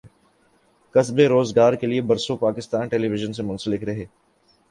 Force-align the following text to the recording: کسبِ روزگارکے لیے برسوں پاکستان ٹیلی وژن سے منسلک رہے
کسبِ 0.95 1.17
روزگارکے 1.27 1.87
لیے 1.87 2.01
برسوں 2.09 2.37
پاکستان 2.37 2.87
ٹیلی 2.89 3.07
وژن 3.09 3.33
سے 3.33 3.43
منسلک 3.43 3.83
رہے 3.83 4.05